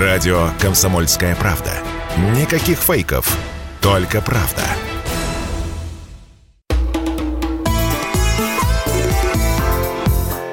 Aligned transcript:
Радио 0.00 0.48
«Комсомольская 0.60 1.36
правда». 1.36 1.70
Никаких 2.36 2.78
фейков, 2.78 3.32
только 3.80 4.20
правда. 4.20 4.62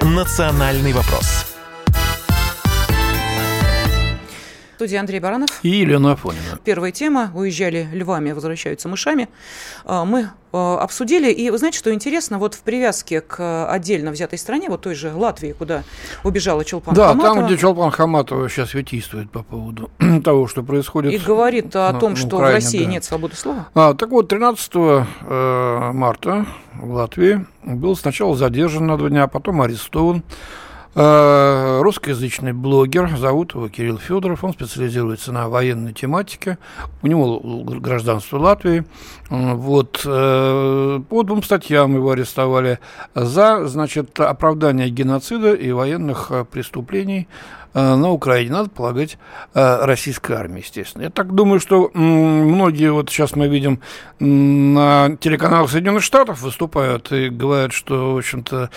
«Национальный 0.03 0.93
вопрос» 0.93 1.50
студии 4.81 4.95
Андрей 4.95 5.19
Баранов. 5.19 5.59
И 5.61 5.69
Елена 5.69 6.13
Афонина. 6.13 6.57
Первая 6.63 6.91
тема. 6.91 7.29
Уезжали 7.35 7.87
львами, 7.93 8.31
возвращаются 8.31 8.89
мышами. 8.89 9.29
А, 9.85 10.05
мы 10.05 10.31
а, 10.51 10.79
обсудили. 10.79 11.31
И 11.31 11.51
вы 11.51 11.59
знаете, 11.59 11.77
что 11.77 11.93
интересно? 11.93 12.39
Вот 12.39 12.55
в 12.55 12.63
привязке 12.63 13.21
к 13.21 13.71
отдельно 13.71 14.09
взятой 14.09 14.39
стране, 14.39 14.69
вот 14.69 14.81
той 14.81 14.95
же 14.95 15.13
Латвии, 15.13 15.51
куда 15.51 15.83
убежала 16.23 16.65
Чулпан 16.65 16.95
да, 16.95 17.09
Хаматова. 17.09 17.35
Там, 17.35 17.45
где 17.45 17.57
Чулпан 17.57 17.91
Хаматова 17.91 18.49
сейчас 18.49 18.73
витийствует 18.73 19.29
по 19.29 19.43
поводу 19.43 19.91
того, 20.23 20.47
что 20.47 20.63
происходит. 20.63 21.13
И 21.13 21.19
говорит 21.19 21.75
о 21.75 21.93
том, 21.93 22.15
что 22.15 22.37
Украине, 22.37 22.49
в 22.49 22.55
России 22.55 22.83
да. 22.83 22.91
нет 22.91 23.03
свободы 23.03 23.35
слова. 23.35 23.67
А, 23.75 23.93
так 23.93 24.09
вот, 24.09 24.29
13 24.29 24.71
э, 24.73 25.91
марта 25.93 26.47
в 26.73 26.91
Латвии 26.91 27.45
был 27.63 27.95
сначала 27.95 28.35
задержан 28.35 28.87
на 28.87 28.97
два 28.97 29.09
дня, 29.09 29.23
а 29.25 29.27
потом 29.27 29.61
арестован 29.61 30.23
русскоязычный 30.93 32.51
блогер, 32.51 33.15
зовут 33.17 33.55
его 33.55 33.69
Кирилл 33.69 33.97
Федоров, 33.97 34.43
он 34.43 34.51
специализируется 34.51 35.31
на 35.31 35.47
военной 35.47 35.93
тематике, 35.93 36.57
у 37.01 37.07
него 37.07 37.39
гражданство 37.39 38.37
Латвии, 38.37 38.83
вот, 39.29 40.01
э, 40.05 40.99
по 41.07 41.23
двум 41.23 41.43
статьям 41.43 41.95
его 41.95 42.11
арестовали 42.11 42.79
за, 43.15 43.67
значит, 43.67 44.19
оправдание 44.19 44.89
геноцида 44.89 45.53
и 45.53 45.71
военных 45.71 46.27
э, 46.29 46.43
преступлений 46.43 47.29
на 47.73 48.11
Украине, 48.11 48.51
надо 48.51 48.69
полагать, 48.69 49.17
российской 49.53 50.33
армии, 50.33 50.59
естественно. 50.59 51.03
Я 51.03 51.09
так 51.09 51.33
думаю, 51.33 51.61
что 51.61 51.89
многие, 51.93 52.91
вот 52.91 53.09
сейчас 53.09 53.33
мы 53.37 53.47
видим 53.47 53.79
на 54.19 55.15
телеканалах 55.21 55.71
Соединенных 55.71 56.03
Штатов 56.03 56.41
выступают 56.41 57.09
и 57.13 57.29
говорят, 57.29 57.71
что, 57.71 58.13
в 58.13 58.17
общем-то, 58.17 58.69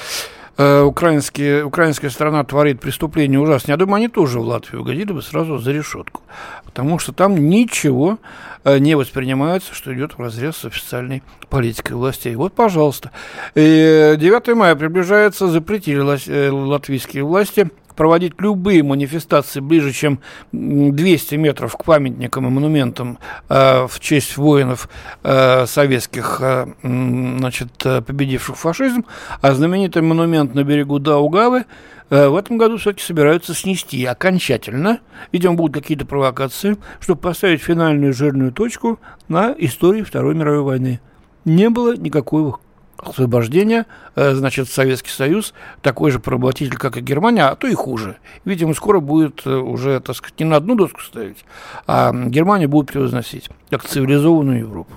э, 0.57 0.83
украинские, 0.83 1.65
украинская 1.65 2.11
страна 2.11 2.45
творит 2.45 2.81
преступления 2.81 3.39
ужасные, 3.39 3.75
я 3.75 3.77
думаю, 3.77 3.97
они 3.97 4.09
тоже 4.09 4.41
в 4.41 4.47
Латвию 4.47 4.83
угодили 4.83 5.13
бы 5.13 5.23
сразу 5.23 5.59
за 5.59 5.73
решетку. 5.73 6.23
Потому 6.65 6.99
что 6.99 7.13
там 7.13 7.49
ничего 7.49 8.19
э, 8.65 8.79
не 8.79 8.97
воспринимается, 8.97 9.75
что 9.75 9.95
идет 9.95 10.15
в 10.15 10.21
разрез 10.21 10.57
с 10.57 10.65
официальной 10.65 11.23
политикой 11.49 11.93
властей. 11.93 12.35
Вот, 12.35 12.55
пожалуйста. 12.55 13.11
И 13.55 14.15
9 14.19 14.57
мая 14.57 14.75
приближается, 14.75 15.49
запретили 15.49 16.03
э, 16.29 16.51
латвийские 16.51 17.25
власти 17.25 17.71
проводить 17.97 18.35
любые 18.39 18.83
манифестации 18.83 19.61
ближе, 19.61 19.93
чем 19.93 20.21
200 20.53 21.35
метров 21.37 21.77
к 21.77 21.85
памятникам 21.85 22.47
и 22.47 22.51
монументам 22.51 23.19
э, 23.49 23.87
в 23.87 24.01
честь 24.01 24.37
воинов 24.37 24.89
э, 25.23 25.67
советских, 25.67 26.39
э, 26.41 26.67
значит, 26.83 27.71
э, 27.85 28.03
победивших 28.03 28.57
фашизм, 28.57 29.05
а 29.41 29.55
знаменитый 29.55 30.03
монумент 30.03 30.55
на 30.55 30.65
берегу 30.65 30.99
Даугавы 30.99 31.65
э, 32.11 32.29
в 32.29 32.37
этом 32.37 32.59
году 32.59 32.79
все-таки 32.79 33.05
собираются 33.05 33.55
снести 33.55 34.05
окончательно. 34.05 35.01
Видимо, 35.33 35.55
будут 35.55 35.75
какие-то 35.75 36.07
провокации, 36.07 36.77
чтобы 37.01 37.21
поставить 37.21 37.63
финальную 37.63 38.13
жирную 38.13 38.53
точку 38.53 38.99
на 39.29 39.55
истории 39.59 40.03
Второй 40.03 40.35
мировой 40.35 40.63
войны. 40.63 41.01
Не 41.45 41.69
было 41.71 41.97
никакого 41.97 42.59
освобождения, 42.99 43.87
э, 44.17 44.35
значит, 44.35 44.69
Советский 44.69 45.11
Союз 45.11 45.55
такой 45.83 46.11
же 46.11 46.21
поработитель, 46.21 46.77
как 46.77 46.97
и 46.97 47.01
Германия, 47.01 47.45
а 47.45 47.57
то 47.57 47.67
и 47.67 47.75
хуже. 47.75 48.17
Видимо, 48.45 48.75
скоро 48.75 49.01
будет 49.01 49.43
э, 49.45 49.55
уже, 49.55 50.01
так 50.01 50.17
сказать, 50.17 50.39
не 50.39 50.47
на 50.47 50.57
одну 50.57 50.75
доску 50.75 51.01
ставить, 51.01 51.45
а 51.87 52.13
Германия 52.13 52.67
будет 52.67 52.89
превозносить, 52.89 53.49
как 53.71 53.85
цивилизованную 53.85 54.61
Европу. 54.61 54.93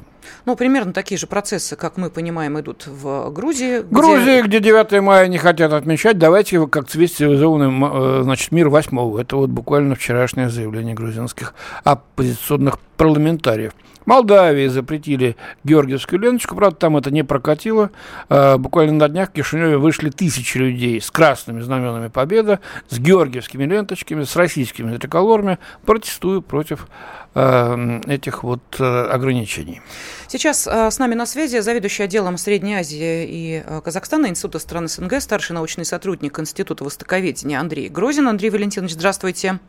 Ну, 0.45 0.55
примерно 0.55 0.93
такие 0.93 1.17
же 1.17 1.27
процессы, 1.27 1.75
как 1.75 1.97
мы 1.97 2.09
понимаем, 2.09 2.59
идут 2.59 2.87
в 2.87 3.29
Грузии. 3.31 3.81
Грузия, 3.81 4.41
где, 4.41 4.59
где 4.59 4.71
9 4.71 5.01
мая 5.01 5.27
не 5.27 5.37
хотят 5.37 5.73
отмечать, 5.73 6.17
давайте 6.17 6.65
как 6.67 6.93
весь 6.95 7.15
цивилизованный 7.15 8.19
э, 8.19 8.23
значит, 8.23 8.51
мир 8.51 8.69
8 8.69 9.19
Это 9.19 9.35
вот 9.35 9.49
буквально 9.49 9.95
вчерашнее 9.95 10.49
заявление 10.49 10.95
грузинских 10.95 11.53
оппозиционных 11.83 12.79
парламентариев. 12.97 13.73
Молдавии 14.07 14.67
запретили 14.67 15.35
георгиевскую 15.65 16.21
ленточку, 16.21 16.55
правда, 16.55 16.77
там 16.77 16.95
это 16.95 17.11
не 17.11 17.23
прокатило. 17.23 17.91
А, 18.29 18.57
буквально 18.57 18.93
на 18.93 19.09
днях 19.09 19.29
в 19.29 19.33
Кишиневе 19.33 19.77
вышли 19.77 20.09
тысячи 20.09 20.57
людей 20.57 21.01
с 21.01 21.11
красными 21.11 21.59
знаменами 21.59 22.07
Победы, 22.07 22.59
с 22.87 22.99
георгиевскими 22.99 23.65
ленточками, 23.65 24.23
с 24.23 24.33
российскими 24.37 24.95
триколорами, 24.95 25.59
протестуя 25.85 26.39
против 26.39 26.87
а, 27.35 27.99
этих 28.07 28.43
вот 28.43 28.61
а, 28.79 29.11
ограничений. 29.11 29.81
Сейчас 30.29 30.65
с 30.65 30.99
нами 30.99 31.13
на 31.13 31.25
связи 31.25 31.59
заведующий 31.59 32.03
отделом 32.03 32.37
Средней 32.37 32.75
Азии 32.75 33.25
и 33.27 33.63
Казахстана 33.83 34.27
Института 34.27 34.59
стран 34.59 34.87
СНГ, 34.87 35.19
старший 35.19 35.53
научный 35.53 35.83
сотрудник 35.83 36.39
Института 36.39 36.85
Востоковедения 36.85 37.59
Андрей 37.59 37.89
Грозин. 37.89 38.29
Андрей 38.29 38.51
Валентинович, 38.51 38.93
здравствуйте. 38.93 39.59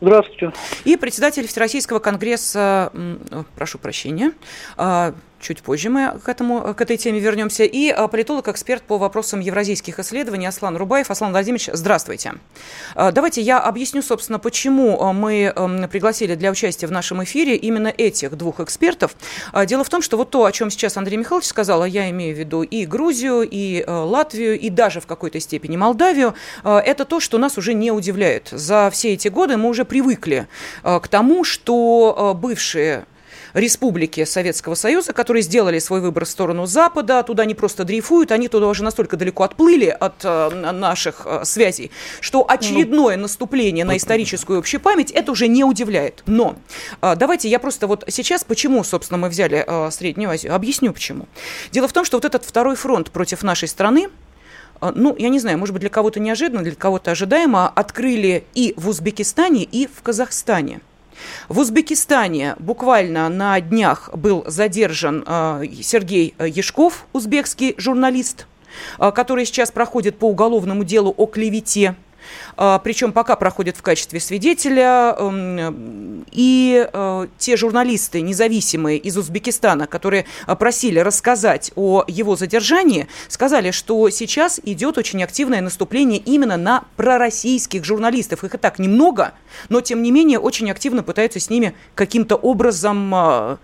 Здравствуйте. 0.00 0.52
И 0.84 0.96
председатель 0.96 1.46
Всероссийского 1.46 1.98
конгресса, 1.98 2.92
прошу 3.56 3.78
прощения, 3.78 4.32
а, 4.76 5.14
Чуть 5.40 5.62
позже 5.62 5.88
мы 5.88 6.18
к, 6.18 6.28
этому, 6.28 6.74
к 6.74 6.80
этой 6.80 6.96
теме 6.96 7.20
вернемся. 7.20 7.62
И 7.62 7.90
а, 7.90 8.08
политолог-эксперт 8.08 8.82
по 8.82 8.98
вопросам 8.98 9.38
евразийских 9.38 10.00
исследований 10.00 10.46
Аслан 10.46 10.76
Рубаев. 10.76 11.10
Аслан 11.10 11.30
Владимирович, 11.30 11.70
здравствуйте. 11.72 12.34
А, 12.96 13.12
давайте 13.12 13.40
я 13.40 13.60
объясню, 13.60 14.02
собственно, 14.02 14.40
почему 14.40 15.00
а, 15.00 15.12
мы 15.12 15.54
пригласили 15.90 16.34
для 16.34 16.50
участия 16.50 16.88
в 16.88 16.90
нашем 16.90 17.22
эфире 17.22 17.54
именно 17.54 17.88
этих 17.88 18.36
двух 18.36 18.58
экспертов. 18.58 19.14
Дело 19.66 19.84
в 19.84 19.88
том, 19.88 20.02
что 20.02 20.16
вот 20.16 20.30
то, 20.30 20.44
о 20.44 20.52
чем 20.52 20.70
сейчас 20.70 20.96
Андрей 20.96 21.16
Михайлович 21.16 21.46
сказал, 21.46 21.84
я 21.84 22.10
имею 22.10 22.34
в 22.34 22.38
виду 22.38 22.62
и 22.62 22.84
Грузию, 22.84 23.46
и 23.48 23.84
Латвию, 23.86 24.58
и 24.58 24.70
даже 24.70 25.00
в 25.00 25.06
какой-то 25.06 25.38
степени 25.38 25.76
Молдавию, 25.76 26.34
это 26.64 27.04
то, 27.04 27.20
что 27.20 27.38
нас 27.38 27.58
уже 27.58 27.74
не 27.74 27.92
удивляет. 27.92 28.48
За 28.50 28.90
все 28.90 29.12
эти 29.12 29.28
годы 29.28 29.56
мы 29.56 29.68
уже 29.68 29.84
привыкли 29.84 30.48
к 30.82 31.08
тому, 31.08 31.44
что 31.44 32.36
бывшие 32.38 33.06
республики 33.54 34.24
Советского 34.24 34.74
Союза, 34.74 35.12
которые 35.12 35.42
сделали 35.42 35.78
свой 35.78 36.00
выбор 36.00 36.24
в 36.24 36.28
сторону 36.28 36.66
Запада, 36.66 37.22
туда 37.22 37.44
не 37.44 37.54
просто 37.54 37.84
дрейфуют, 37.84 38.32
они 38.32 38.48
туда 38.48 38.66
уже 38.66 38.84
настолько 38.84 39.16
далеко 39.16 39.44
отплыли 39.44 39.86
от 39.86 40.24
э, 40.24 40.50
наших 40.72 41.22
э, 41.24 41.44
связей, 41.44 41.90
что 42.20 42.44
очередное 42.48 43.16
ну, 43.16 43.22
наступление 43.22 43.84
на 43.84 43.96
историческую 43.96 44.58
общую 44.58 44.80
память 44.80 45.10
это 45.10 45.32
уже 45.32 45.48
не 45.48 45.64
удивляет. 45.64 46.22
Но 46.26 46.56
э, 47.02 47.14
давайте 47.16 47.48
я 47.48 47.58
просто 47.58 47.86
вот 47.86 48.04
сейчас, 48.08 48.44
почему, 48.44 48.84
собственно, 48.84 49.18
мы 49.18 49.28
взяли 49.28 49.66
Среднюю 49.90 50.30
Азию, 50.30 50.54
объясню 50.54 50.92
почему. 50.92 51.26
Дело 51.72 51.88
в 51.88 51.92
том, 51.92 52.04
что 52.04 52.16
вот 52.16 52.24
этот 52.24 52.44
второй 52.44 52.76
фронт 52.76 53.10
против 53.10 53.42
нашей 53.42 53.68
страны, 53.68 54.08
ну, 54.80 55.16
я 55.18 55.28
не 55.28 55.40
знаю, 55.40 55.58
может 55.58 55.72
быть, 55.72 55.80
для 55.80 55.90
кого-то 55.90 56.20
неожиданно, 56.20 56.62
для 56.62 56.74
кого-то 56.74 57.10
ожидаемо, 57.10 57.68
открыли 57.68 58.44
и 58.54 58.74
в 58.76 58.88
Узбекистане, 58.88 59.64
и 59.64 59.86
в 59.86 60.02
Казахстане. 60.02 60.80
В 61.48 61.58
Узбекистане 61.58 62.56
буквально 62.58 63.28
на 63.28 63.60
днях 63.60 64.10
был 64.14 64.44
задержан 64.46 65.24
э, 65.26 65.64
Сергей 65.82 66.34
Яшков, 66.38 67.06
узбекский 67.12 67.74
журналист, 67.78 68.46
э, 68.98 69.10
который 69.12 69.44
сейчас 69.46 69.70
проходит 69.70 70.18
по 70.18 70.26
уголовному 70.26 70.84
делу 70.84 71.14
о 71.16 71.26
клевете 71.26 71.96
причем 72.56 73.12
пока 73.12 73.36
проходит 73.36 73.76
в 73.76 73.82
качестве 73.82 74.20
свидетеля. 74.20 75.14
Эм, 75.18 76.24
и 76.30 76.88
э, 76.92 77.26
те 77.38 77.56
журналисты 77.56 78.20
независимые 78.20 78.98
из 78.98 79.16
Узбекистана, 79.16 79.86
которые 79.86 80.26
э, 80.46 80.56
просили 80.56 80.98
рассказать 80.98 81.72
о 81.76 82.04
его 82.06 82.36
задержании, 82.36 83.08
сказали, 83.28 83.70
что 83.70 84.08
сейчас 84.10 84.60
идет 84.64 84.98
очень 84.98 85.22
активное 85.22 85.60
наступление 85.60 86.18
именно 86.18 86.56
на 86.56 86.84
пророссийских 86.96 87.84
журналистов. 87.84 88.44
Их 88.44 88.54
и 88.54 88.58
так 88.58 88.78
немного, 88.78 89.32
но 89.68 89.80
тем 89.80 90.02
не 90.02 90.10
менее 90.10 90.38
очень 90.38 90.70
активно 90.70 91.02
пытаются 91.02 91.40
с 91.40 91.50
ними 91.50 91.74
каким-то 91.94 92.36
образом 92.36 93.12
э, 93.14 93.56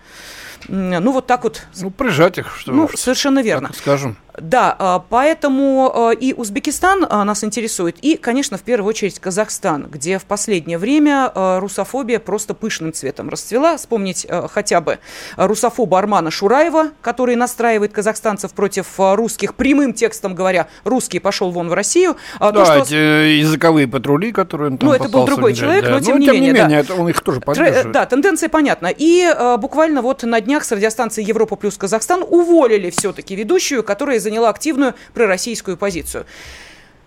ну, 0.67 1.11
вот 1.11 1.27
так 1.27 1.43
вот. 1.43 1.61
Ну, 1.79 1.91
прижать 1.91 2.37
их, 2.37 2.55
что 2.57 2.71
Ну, 2.71 2.89
совершенно 2.95 3.41
верно. 3.41 3.71
Скажем. 3.73 4.17
Да, 4.39 4.75
а, 4.77 4.99
поэтому 4.99 5.91
а, 5.93 6.11
и 6.11 6.33
Узбекистан 6.33 7.05
а, 7.09 7.23
нас 7.23 7.43
интересует, 7.43 7.97
и, 8.01 8.17
конечно, 8.17 8.57
в 8.57 8.61
первую 8.61 8.89
очередь 8.89 9.19
Казахстан, 9.19 9.87
где 9.89 10.19
в 10.19 10.25
последнее 10.25 10.77
время 10.77 11.31
русофобия 11.35 12.19
просто 12.19 12.53
пышным 12.53 12.93
цветом 12.93 13.29
расцвела. 13.29 13.77
Вспомнить 13.77 14.27
хотя 14.51 14.81
бы 14.81 14.99
русофоба 15.37 15.99
Армана 15.99 16.31
Шураева, 16.31 16.91
который 17.01 17.35
настраивает 17.35 17.93
казахстанцев 17.93 18.53
против 18.53 18.87
русских, 18.97 19.55
прямым 19.55 19.93
текстом 19.93 20.35
говоря, 20.35 20.67
русский 20.83 21.19
пошел 21.19 21.51
вон 21.51 21.69
в 21.69 21.73
Россию. 21.73 22.17
Да, 22.39 22.51
То, 22.51 22.65
что... 22.65 22.77
эти 22.79 23.39
языковые 23.39 23.87
патрули, 23.87 24.31
которые 24.31 24.71
он 24.71 24.77
там 24.77 24.89
Ну, 24.89 24.95
это 24.95 25.09
был 25.09 25.25
другой 25.25 25.53
человек, 25.53 25.85
да. 25.85 25.91
но, 25.91 25.99
тем, 25.99 26.15
ну, 26.15 26.19
не, 26.19 26.25
тем 26.25 26.35
менее, 26.35 26.53
не 26.53 26.59
менее, 26.59 26.83
да. 26.83 26.95
он 26.95 27.09
их 27.09 27.21
тоже 27.21 27.41
поддерживает. 27.41 27.91
Да, 27.91 28.05
тенденция 28.05 28.49
понятна. 28.49 28.91
И 28.95 29.27
буквально 29.59 30.01
вот 30.01 30.23
на 30.23 30.41
днях 30.41 30.63
с 30.65 30.71
радиостанции 30.71 31.23
Европа 31.23 31.55
плюс 31.55 31.77
Казахстан 31.77 32.23
уволили 32.27 32.89
все-таки 32.89 33.35
ведущую, 33.35 33.83
которая 33.83 34.19
заняла 34.25 34.49
активную 34.49 34.95
пророссийскую 35.13 35.77
позицию. 35.77 36.25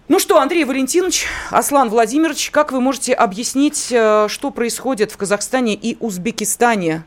Ну 0.08 0.18
что, 0.18 0.40
Андрей 0.40 0.64
Валентинович, 0.64 1.26
Аслан 1.50 1.90
Владимирович, 1.90 2.50
как 2.50 2.72
вы 2.72 2.80
можете 2.80 3.12
объяснить, 3.12 3.88
э, 3.90 4.26
что 4.28 4.50
происходит 4.50 5.12
в 5.12 5.18
Казахстане 5.18 5.74
и 5.74 5.98
Узбекистане? 6.00 7.04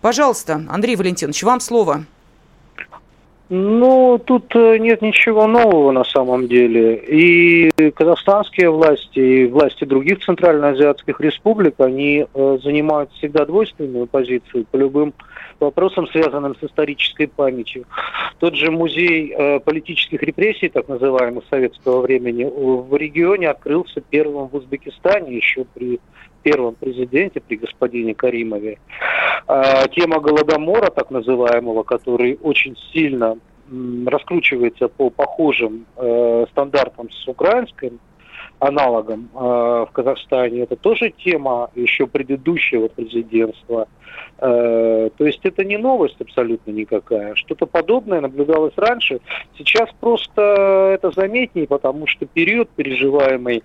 Пожалуйста, 0.00 0.64
Андрей 0.70 0.96
Валентинович, 0.96 1.42
вам 1.42 1.60
слово. 1.60 2.06
Ну, 3.50 4.20
тут 4.22 4.54
э, 4.54 4.76
нет 4.76 5.00
ничего 5.00 5.46
нового 5.46 5.90
на 5.90 6.04
самом 6.04 6.48
деле. 6.48 6.96
И 6.96 7.70
казахстанские 7.92 8.70
власти, 8.70 9.18
и 9.18 9.46
власти 9.46 9.84
других 9.84 10.20
центральноазиатских 10.20 11.18
республик, 11.20 11.74
они 11.78 12.26
э, 12.32 12.58
занимают 12.62 13.10
всегда 13.12 13.46
двойственную 13.46 14.06
позицию 14.06 14.66
по 14.70 14.76
любым 14.76 15.14
вопросам, 15.60 16.06
связанным 16.08 16.56
с 16.56 16.62
исторической 16.62 17.26
памятью. 17.26 17.86
Тот 18.38 18.54
же 18.54 18.70
музей 18.70 19.32
э, 19.34 19.60
политических 19.60 20.22
репрессий, 20.22 20.68
так 20.68 20.86
называемый 20.88 21.42
советского 21.48 22.02
времени, 22.02 22.44
в 22.44 22.94
регионе 22.96 23.48
открылся 23.48 24.02
первым 24.02 24.48
в 24.48 24.56
Узбекистане 24.56 25.34
еще 25.34 25.64
при 25.74 26.00
первом 26.42 26.74
президенте, 26.74 27.40
при 27.40 27.56
господине 27.56 28.14
Каримове. 28.14 28.78
А, 29.46 29.86
тема 29.88 30.20
Голодомора, 30.20 30.90
так 30.90 31.10
называемого, 31.10 31.82
который 31.82 32.38
очень 32.42 32.76
сильно 32.92 33.38
раскручивается 34.06 34.88
по 34.88 35.10
похожим 35.10 35.84
э, 35.96 36.46
стандартам 36.50 37.10
с 37.10 37.28
украинским 37.28 38.00
аналогом 38.58 39.28
э, 39.34 39.38
в 39.38 39.90
Казахстане, 39.92 40.62
это 40.62 40.76
тоже 40.76 41.10
тема 41.10 41.70
еще 41.74 42.06
предыдущего 42.06 42.88
президентства. 42.88 43.86
Э, 44.38 45.10
то 45.16 45.26
есть 45.26 45.40
это 45.44 45.64
не 45.64 45.76
новость 45.76 46.20
абсолютно 46.20 46.70
никакая. 46.72 47.34
Что-то 47.34 47.66
подобное 47.66 48.20
наблюдалось 48.20 48.74
раньше. 48.76 49.20
Сейчас 49.56 49.88
просто 50.00 50.92
это 50.94 51.10
заметнее, 51.12 51.66
потому 51.66 52.06
что 52.06 52.26
период, 52.26 52.68
переживаемый 52.70 53.62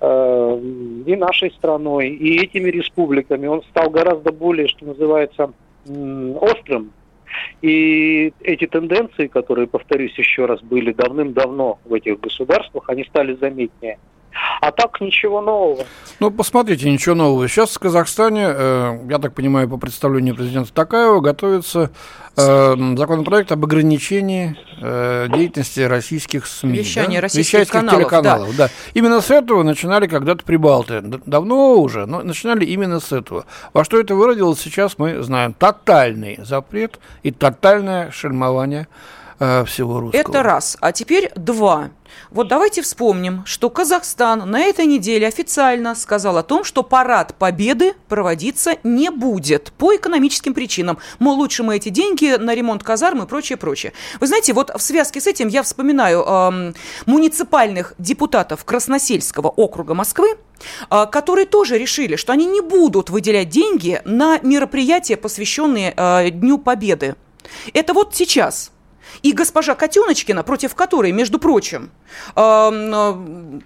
и 0.00 1.16
нашей 1.16 1.50
страной, 1.52 2.08
и 2.10 2.42
этими 2.42 2.70
республиками, 2.70 3.46
он 3.46 3.62
стал 3.70 3.90
гораздо 3.90 4.30
более, 4.32 4.68
что 4.68 4.84
называется, 4.86 5.52
острым. 5.86 6.92
И 7.62 8.32
эти 8.40 8.66
тенденции, 8.66 9.26
которые, 9.26 9.66
повторюсь 9.66 10.16
еще 10.18 10.46
раз, 10.46 10.60
были 10.62 10.92
давным-давно 10.92 11.78
в 11.84 11.94
этих 11.94 12.20
государствах, 12.20 12.88
они 12.88 13.04
стали 13.04 13.34
заметнее. 13.34 13.98
А 14.66 14.72
так 14.72 15.00
ничего 15.00 15.40
нового. 15.40 15.84
Ну, 16.18 16.32
посмотрите, 16.32 16.90
ничего 16.90 17.14
нового. 17.14 17.46
Сейчас 17.46 17.70
в 17.70 17.78
Казахстане, 17.78 18.46
э, 18.48 18.98
я 19.08 19.20
так 19.20 19.32
понимаю, 19.32 19.68
по 19.68 19.76
представлению 19.76 20.34
президента 20.34 20.72
Такаева, 20.72 21.20
готовится 21.20 21.92
э, 22.36 22.74
законопроект 22.96 23.52
об 23.52 23.64
ограничении 23.64 24.56
э, 24.80 25.28
деятельности 25.32 25.78
российских 25.82 26.46
СМИ. 26.46 26.78
Вещание 26.78 27.20
да? 27.20 27.26
российских, 27.26 27.60
российских 27.60 27.72
каналов, 27.72 28.00
телеканалов. 28.00 28.56
Да. 28.56 28.66
да. 28.66 28.72
Именно 28.94 29.20
с 29.20 29.30
этого 29.30 29.62
начинали 29.62 30.08
когда-то 30.08 30.44
прибалты. 30.44 31.00
Давно 31.00 31.76
уже, 31.78 32.06
но 32.06 32.24
начинали 32.24 32.64
именно 32.64 32.98
с 32.98 33.12
этого. 33.12 33.44
Во 33.72 33.84
что 33.84 34.00
это 34.00 34.16
выродилось, 34.16 34.58
сейчас 34.58 34.98
мы 34.98 35.22
знаем. 35.22 35.52
Тотальный 35.52 36.40
запрет 36.42 36.98
и 37.22 37.30
тотальное 37.30 38.10
шельмование 38.10 38.88
э, 39.38 39.64
всего 39.64 40.00
русского. 40.00 40.20
Это 40.20 40.42
раз. 40.42 40.76
А 40.80 40.92
теперь 40.92 41.30
два. 41.34 41.90
Вот 42.30 42.48
давайте 42.48 42.82
вспомним, 42.82 43.44
что 43.46 43.70
Казахстан 43.70 44.50
на 44.50 44.60
этой 44.60 44.86
неделе 44.86 45.26
официально 45.26 45.94
сказал 45.94 46.36
о 46.38 46.42
том, 46.42 46.64
что 46.64 46.82
парад 46.82 47.34
Победы 47.36 47.94
проводиться 48.08 48.76
не 48.82 49.10
будет 49.10 49.72
по 49.78 49.94
экономическим 49.94 50.54
причинам. 50.54 50.98
Мол, 51.18 51.36
лучше 51.36 51.62
мы 51.62 51.76
эти 51.76 51.88
деньги 51.88 52.36
на 52.36 52.54
ремонт 52.54 52.82
казарм 52.82 53.22
и 53.22 53.26
прочее, 53.26 53.56
прочее. 53.56 53.92
Вы 54.20 54.26
знаете, 54.26 54.52
вот 54.52 54.70
в 54.74 54.80
связке 54.80 55.20
с 55.20 55.26
этим 55.26 55.48
я 55.48 55.62
вспоминаю 55.62 56.24
э, 56.26 56.72
муниципальных 57.06 57.94
депутатов 57.98 58.64
Красносельского 58.64 59.48
округа 59.48 59.94
Москвы, 59.94 60.36
э, 60.90 61.06
которые 61.10 61.46
тоже 61.46 61.78
решили, 61.78 62.16
что 62.16 62.32
они 62.32 62.46
не 62.46 62.60
будут 62.60 63.10
выделять 63.10 63.48
деньги 63.48 64.00
на 64.04 64.38
мероприятия, 64.40 65.16
посвященные 65.16 65.94
э, 65.96 66.30
Дню 66.30 66.58
Победы. 66.58 67.16
Это 67.72 67.94
вот 67.94 68.14
сейчас– 68.14 68.72
и 69.22 69.32
госпожа 69.32 69.74
Котеночкина, 69.74 70.42
против 70.42 70.74
которой, 70.74 71.12
между 71.12 71.38
прочим, 71.38 71.90
э, 72.34 73.60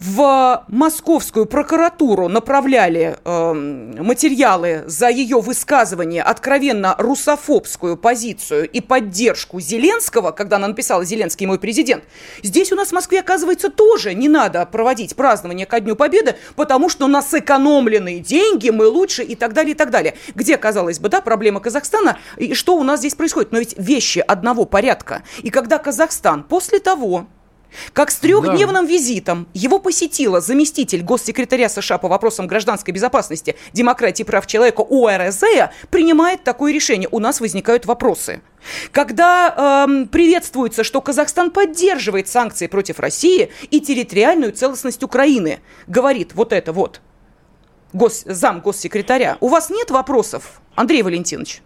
в 0.00 0.64
московскую 0.68 1.44
прокуратуру 1.44 2.28
направляли 2.28 3.18
э, 3.22 3.52
материалы 3.52 4.84
за 4.86 5.10
ее 5.10 5.40
высказывание, 5.40 6.22
откровенно 6.22 6.94
русофобскую 6.98 7.98
позицию 7.98 8.68
и 8.68 8.80
поддержку 8.80 9.60
Зеленского, 9.60 10.30
когда 10.30 10.56
она 10.56 10.68
написала 10.68 11.04
«Зеленский 11.04 11.46
мой 11.46 11.58
президент», 11.58 12.04
здесь 12.42 12.72
у 12.72 12.76
нас 12.76 12.88
в 12.88 12.92
Москве, 12.92 13.20
оказывается, 13.20 13.68
тоже 13.68 14.14
не 14.14 14.28
надо 14.28 14.64
проводить 14.64 15.14
празднование 15.14 15.66
ко 15.66 15.80
Дню 15.80 15.96
Победы, 15.96 16.36
потому 16.56 16.88
что 16.88 17.06
на 17.06 17.20
сэкономленные 17.20 18.20
деньги 18.20 18.70
мы 18.70 18.86
лучше 18.86 19.22
и 19.22 19.34
так 19.34 19.52
далее, 19.52 19.72
и 19.72 19.76
так 19.76 19.90
далее. 19.90 20.16
Где, 20.34 20.56
казалось 20.56 20.98
бы, 20.98 21.10
да, 21.10 21.20
проблема 21.20 21.60
Казахстана 21.60 22.18
и 22.38 22.54
что 22.54 22.76
у 22.76 22.82
нас 22.84 23.00
здесь 23.00 23.14
происходит? 23.14 23.52
Но 23.52 23.58
ведь 23.58 23.74
вещи 23.76 24.24
одного 24.26 24.64
порядка. 24.64 25.22
И 25.42 25.50
когда 25.50 25.78
Казахстан 25.78 26.42
после 26.42 26.78
того, 26.78 27.26
как 27.92 28.10
с 28.10 28.16
трехдневным 28.16 28.86
да. 28.86 28.90
визитом 28.90 29.48
его 29.54 29.78
посетила 29.78 30.40
заместитель 30.40 31.02
госсекретаря 31.02 31.68
США 31.68 31.98
по 31.98 32.08
вопросам 32.08 32.46
гражданской 32.46 32.92
безопасности, 32.92 33.56
демократии 33.72 34.22
и 34.22 34.26
прав 34.26 34.46
человека 34.46 34.80
ОРЗ, 34.80 35.42
принимает 35.90 36.44
такое 36.44 36.72
решение. 36.72 37.08
У 37.10 37.18
нас 37.18 37.40
возникают 37.40 37.86
вопросы. 37.86 38.42
Когда 38.92 39.86
эм, 39.88 40.08
приветствуется, 40.08 40.84
что 40.84 41.00
Казахстан 41.00 41.50
поддерживает 41.50 42.28
санкции 42.28 42.66
против 42.66 43.00
России 43.00 43.50
и 43.70 43.80
территориальную 43.80 44.52
целостность 44.52 45.02
Украины, 45.02 45.60
говорит 45.86 46.34
вот 46.34 46.52
это 46.52 46.72
вот 46.72 47.00
гос, 47.92 48.22
зам 48.26 48.60
госсекретаря. 48.60 49.38
У 49.40 49.48
вас 49.48 49.70
нет 49.70 49.90
вопросов, 49.90 50.60
Андрей 50.74 51.02
Валентинович? 51.02 51.62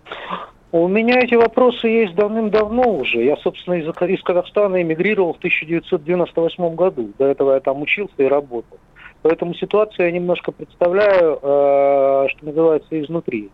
У 0.76 0.88
меня 0.88 1.20
эти 1.20 1.36
вопросы 1.36 1.86
есть 1.86 2.16
давным-давно 2.16 2.96
уже. 2.96 3.22
Я, 3.22 3.36
собственно, 3.36 3.74
из, 3.74 3.86
из 3.86 4.22
Казахстана 4.24 4.82
эмигрировал 4.82 5.34
в 5.34 5.36
1998 5.36 6.74
году. 6.74 7.12
До 7.16 7.26
этого 7.26 7.54
я 7.54 7.60
там 7.60 7.80
учился 7.80 8.16
и 8.18 8.24
работал. 8.24 8.78
Поэтому 9.22 9.54
ситуацию 9.54 10.06
я 10.06 10.10
немножко 10.10 10.50
представляю, 10.50 11.38
э, 11.40 12.26
что 12.28 12.38
называется, 12.44 13.00
изнутри. 13.00 13.52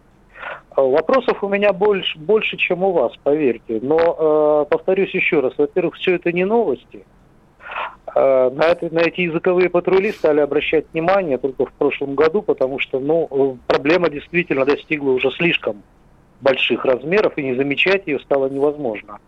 Вопросов 0.74 1.44
у 1.44 1.48
меня 1.50 1.74
больше, 1.74 2.18
больше, 2.18 2.56
чем 2.56 2.82
у 2.84 2.92
вас, 2.92 3.12
поверьте. 3.22 3.80
Но, 3.82 3.98
э, 3.98 4.70
повторюсь 4.70 5.12
еще 5.12 5.40
раз, 5.40 5.52
во-первых, 5.58 5.96
все 5.96 6.14
это 6.14 6.32
не 6.32 6.46
новости. 6.46 7.04
Э, 8.16 8.48
на, 8.48 8.62
это, 8.62 8.88
на 8.94 9.00
эти 9.00 9.20
языковые 9.20 9.68
патрули 9.68 10.12
стали 10.12 10.40
обращать 10.40 10.86
внимание 10.94 11.36
только 11.36 11.66
в 11.66 11.72
прошлом 11.74 12.14
году, 12.14 12.40
потому 12.40 12.78
что 12.78 12.98
ну, 12.98 13.58
проблема 13.66 14.08
действительно 14.08 14.64
достигла 14.64 15.10
уже 15.10 15.30
слишком 15.32 15.82
больших 16.40 16.84
размеров, 16.84 17.36
и 17.36 17.42
не 17.42 17.54
замечать 17.54 18.06
ее 18.06 18.18
стало 18.20 18.48
невозможно 18.48 19.18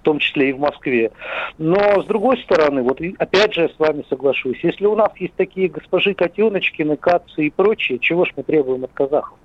в 0.00 0.02
том 0.06 0.20
числе 0.20 0.50
и 0.50 0.52
в 0.52 0.60
Москве. 0.60 1.10
Но, 1.58 2.00
с 2.00 2.06
другой 2.06 2.38
стороны, 2.38 2.82
вот 2.82 3.00
опять 3.18 3.54
же 3.54 3.62
я 3.62 3.68
с 3.68 3.76
вами 3.76 4.04
соглашусь, 4.08 4.62
если 4.62 4.86
у 4.86 4.94
нас 4.94 5.10
есть 5.16 5.34
такие 5.34 5.68
госпожи 5.68 6.14
Котеночкины, 6.14 6.96
Кацы 6.96 7.46
и 7.46 7.50
прочие, 7.50 7.98
чего 7.98 8.24
ж 8.24 8.32
мы 8.36 8.44
требуем 8.44 8.84
от 8.84 8.92
казахов? 8.92 9.36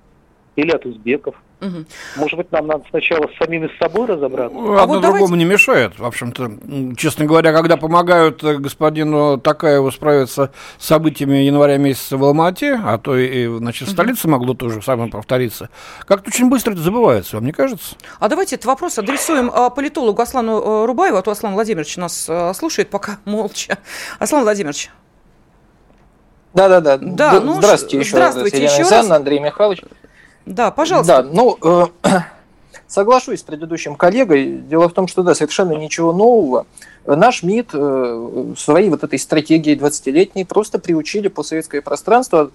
Или 0.54 0.70
от 0.70 0.84
узбеков? 0.84 1.34
Угу. 1.62 1.84
Может 2.16 2.36
быть, 2.36 2.52
нам 2.52 2.66
надо 2.66 2.84
сначала 2.90 3.28
с 3.28 3.38
самими 3.38 3.68
с 3.68 3.78
собой 3.78 4.06
разобраться? 4.06 4.58
Одно 4.58 4.78
а 4.78 4.86
вот 4.86 5.00
другому 5.00 5.28
давайте... 5.28 5.36
не 5.36 5.44
мешает. 5.44 5.98
В 5.98 6.04
общем-то, 6.04 6.96
честно 6.96 7.24
говоря, 7.24 7.52
когда 7.52 7.76
помогают 7.76 8.42
э, 8.42 8.58
господину 8.58 9.38
Такаеву 9.38 9.90
справиться 9.92 10.52
с 10.78 10.86
событиями 10.86 11.36
января 11.36 11.78
месяца 11.78 12.16
в 12.16 12.24
Алмате, 12.24 12.80
а 12.84 12.98
то 12.98 13.16
и, 13.16 13.46
значит, 13.58 13.88
в 13.88 13.92
столице 13.92 14.26
угу. 14.26 14.32
могло 14.32 14.54
тоже 14.54 14.82
самое 14.82 15.08
повториться, 15.08 15.70
как-то 16.04 16.28
очень 16.28 16.50
быстро 16.50 16.72
это 16.72 16.80
забывается, 16.80 17.36
вам 17.36 17.46
не 17.46 17.52
кажется? 17.52 17.94
А 18.18 18.28
давайте 18.28 18.56
этот 18.56 18.66
вопрос 18.66 18.98
адресуем 18.98 19.50
а, 19.54 19.70
политологу 19.70 20.20
Аслану 20.20 20.60
э, 20.60 20.86
Рубаеву, 20.86 21.16
а 21.16 21.22
то 21.22 21.30
Аслан 21.30 21.54
Владимирович 21.54 21.96
нас 21.96 22.26
э, 22.28 22.52
слушает 22.54 22.90
пока 22.90 23.18
молча. 23.24 23.78
Аслан 24.18 24.42
Владимирович. 24.42 24.90
Да-да-да. 26.54 26.98
Да, 27.00 27.40
ну, 27.40 27.54
здравствуйте 27.54 27.98
еще 27.98 28.10
здравствуйте 28.10 28.62
раз, 28.64 28.78
еще 28.78 28.82
раз. 28.82 29.10
Андрей 29.10 29.38
Михайлович. 29.38 29.82
Да, 30.46 30.70
пожалуйста. 30.70 31.22
Да, 31.22 31.28
ну, 31.30 31.58
э, 31.62 31.86
соглашусь 32.86 33.40
с 33.40 33.42
предыдущим 33.42 33.96
коллегой. 33.96 34.58
Дело 34.58 34.88
в 34.88 34.92
том, 34.92 35.08
что, 35.08 35.22
да, 35.22 35.34
совершенно 35.34 35.72
ничего 35.72 36.12
нового. 36.12 36.66
Наш 37.06 37.42
МИД 37.42 37.70
э, 37.74 38.54
своей 38.56 38.90
вот 38.90 39.04
этой 39.04 39.18
стратегией 39.18 39.76
20-летней 39.76 40.44
просто 40.44 40.78
приучили 40.78 41.28
постсоветское 41.28 41.80
пространство 41.80 42.50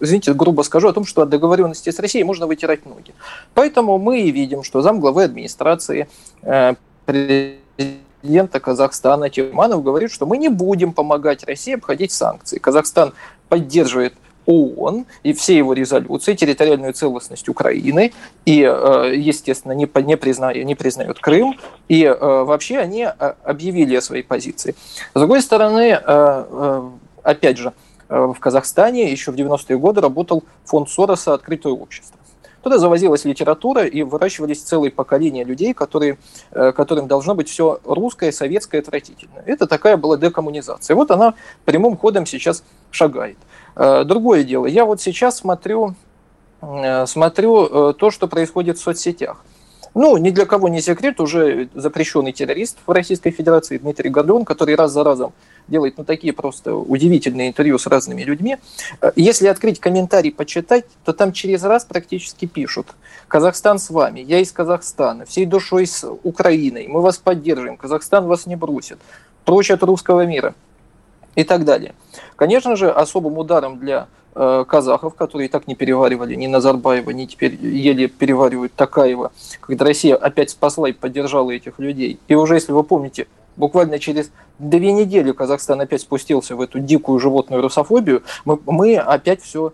извините, 0.00 0.34
грубо 0.34 0.62
скажу, 0.62 0.88
о 0.88 0.92
том, 0.92 1.04
что 1.04 1.22
от 1.22 1.28
договоренности 1.28 1.90
с 1.90 1.98
Россией 1.98 2.24
можно 2.24 2.46
вытирать 2.46 2.86
ноги. 2.86 3.14
Поэтому 3.54 3.98
мы 3.98 4.20
и 4.20 4.30
видим, 4.30 4.62
что 4.62 4.82
замглавы 4.82 5.24
администрации 5.24 6.08
э, 6.42 6.74
президента 7.06 8.60
Казахстана 8.60 9.30
Тиманов 9.30 9.82
говорит, 9.82 10.12
что 10.12 10.26
мы 10.26 10.38
не 10.38 10.48
будем 10.48 10.92
помогать 10.92 11.44
России 11.44 11.74
обходить 11.74 12.12
санкции. 12.12 12.58
Казахстан 12.58 13.12
поддерживает 13.48 14.14
ООН 14.46 15.06
и 15.22 15.32
все 15.32 15.56
его 15.56 15.72
резолюции, 15.72 16.34
территориальную 16.34 16.92
целостность 16.92 17.48
Украины, 17.48 18.12
и, 18.44 18.58
естественно, 18.58 19.72
не, 19.72 19.88
не, 20.02 20.16
признает, 20.16 20.64
не 20.64 20.74
признает 20.74 21.18
Крым, 21.18 21.58
и 21.88 22.06
вообще 22.20 22.78
они 22.78 23.04
объявили 23.04 23.96
о 23.96 24.00
своей 24.00 24.22
позиции. 24.22 24.74
С 25.14 25.18
другой 25.18 25.42
стороны, 25.42 25.92
опять 27.22 27.58
же, 27.58 27.72
в 28.08 28.34
Казахстане 28.34 29.10
еще 29.10 29.32
в 29.32 29.34
90-е 29.34 29.78
годы 29.78 30.00
работал 30.00 30.44
фонд 30.64 30.90
Сороса 30.90 31.34
«Открытое 31.34 31.72
общество». 31.72 32.18
Туда 32.64 32.78
завозилась 32.78 33.26
литература 33.26 33.84
и 33.84 34.02
выращивались 34.02 34.62
целые 34.62 34.90
поколения 34.90 35.44
людей, 35.44 35.74
которые, 35.74 36.16
э, 36.50 36.72
которым 36.72 37.06
должно 37.06 37.34
быть 37.34 37.50
все 37.50 37.78
русское, 37.84 38.32
советское, 38.32 38.78
отвратительное. 38.78 39.42
Это 39.44 39.66
такая 39.66 39.98
была 39.98 40.16
декоммунизация. 40.16 40.96
Вот 40.96 41.10
она 41.10 41.34
прямым 41.66 41.94
ходом 41.98 42.24
сейчас 42.24 42.64
шагает. 42.90 43.36
Э, 43.76 44.04
другое 44.04 44.44
дело, 44.44 44.66
я 44.66 44.84
вот 44.84 45.00
сейчас 45.00 45.38
смотрю, 45.38 45.94
э, 46.62 47.06
смотрю 47.06 47.92
то, 47.94 48.10
что 48.10 48.28
происходит 48.28 48.78
в 48.78 48.82
соцсетях. 48.82 49.44
Ну, 49.94 50.16
ни 50.16 50.30
для 50.30 50.44
кого 50.44 50.68
не 50.68 50.80
секрет, 50.80 51.20
уже 51.20 51.68
запрещенный 51.72 52.32
террорист 52.32 52.78
в 52.84 52.90
Российской 52.90 53.30
Федерации 53.30 53.78
Дмитрий 53.78 54.10
Гордон, 54.10 54.44
который 54.44 54.74
раз 54.74 54.90
за 54.90 55.04
разом 55.04 55.32
делает 55.68 55.98
ну, 55.98 56.04
такие 56.04 56.32
просто 56.32 56.74
удивительные 56.74 57.48
интервью 57.48 57.78
с 57.78 57.86
разными 57.86 58.22
людьми. 58.22 58.56
Э, 59.00 59.12
если 59.14 59.46
открыть 59.46 59.78
комментарий, 59.78 60.32
почитать, 60.32 60.84
то 61.04 61.12
там 61.12 61.32
через 61.32 61.62
раз 61.62 61.84
практически 61.84 62.46
пишут 62.46 62.88
«Казахстан 63.28 63.78
с 63.78 63.88
вами, 63.88 64.18
я 64.18 64.40
из 64.40 64.50
Казахстана, 64.50 65.26
всей 65.26 65.46
душой 65.46 65.86
с 65.86 66.04
Украиной, 66.24 66.88
мы 66.88 67.00
вас 67.00 67.18
поддерживаем, 67.18 67.76
Казахстан 67.76 68.26
вас 68.26 68.46
не 68.46 68.56
бросит, 68.56 68.98
прочь 69.44 69.70
от 69.70 69.82
русского 69.84 70.26
мира» 70.26 70.54
и 71.34 71.44
так 71.44 71.64
далее. 71.64 71.94
Конечно 72.36 72.76
же, 72.76 72.90
особым 72.90 73.38
ударом 73.38 73.78
для 73.78 74.08
Э, 74.36 74.64
казахов, 74.66 75.14
которые 75.14 75.46
и 75.46 75.50
так 75.50 75.68
не 75.68 75.76
переваривали 75.76 76.34
ни 76.34 76.48
Назарбаева, 76.48 77.10
ни 77.10 77.26
теперь 77.26 77.54
еле 77.54 78.08
переваривают 78.08 78.72
Такаева, 78.74 79.30
когда 79.60 79.84
Россия 79.84 80.16
опять 80.16 80.50
спасла 80.50 80.88
и 80.88 80.92
поддержала 80.92 81.52
этих 81.52 81.78
людей. 81.78 82.18
И 82.26 82.34
уже, 82.34 82.54
если 82.54 82.72
вы 82.72 82.82
помните, 82.82 83.28
буквально 83.56 84.00
через 84.00 84.32
две 84.58 84.90
недели 84.90 85.30
Казахстан 85.30 85.80
опять 85.80 86.00
спустился 86.00 86.56
в 86.56 86.60
эту 86.60 86.80
дикую 86.80 87.20
животную 87.20 87.62
русофобию, 87.62 88.24
мы, 88.44 88.58
мы 88.66 88.96
опять 88.96 89.40
все 89.40 89.72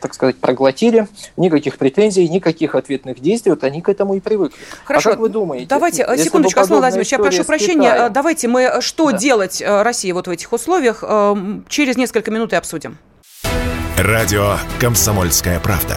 так 0.00 0.14
сказать, 0.14 0.36
проглотили, 0.36 1.08
никаких 1.36 1.78
претензий, 1.78 2.28
никаких 2.28 2.74
ответных 2.74 3.20
действий, 3.20 3.50
вот 3.50 3.64
они 3.64 3.80
к 3.80 3.88
этому 3.88 4.14
и 4.14 4.20
привыкли. 4.20 4.58
А 4.84 4.86
Хорошо, 4.86 5.10
а 5.10 5.12
как 5.12 5.20
вы 5.20 5.28
думаете? 5.28 5.66
Давайте, 5.66 6.06
секундочку, 6.18 6.60
Аслан 6.60 6.80
Владимирович, 6.80 7.12
я 7.12 7.18
прошу 7.18 7.44
прощения, 7.44 7.92
Китаем... 7.92 8.12
давайте 8.12 8.48
мы, 8.48 8.62
э, 8.62 8.80
что 8.80 9.10
да. 9.10 9.18
делать 9.18 9.62
э, 9.62 9.82
России 9.82 10.12
вот 10.12 10.26
в 10.26 10.30
этих 10.30 10.52
условиях, 10.52 11.02
через 11.68 11.96
несколько 11.96 12.30
минут 12.30 12.52
и 12.52 12.56
обсудим. 12.56 12.98
Радио 13.96 14.56
«Комсомольская 14.80 15.60
правда». 15.60 15.96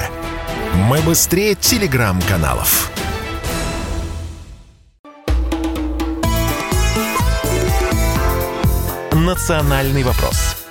Мы 0.89 1.00
быстрее 1.01 1.55
телеграм-каналов. 1.55 2.91
«Национальный 9.13 10.03
вопрос» 10.03 10.64